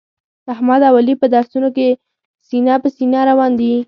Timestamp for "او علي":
0.89-1.13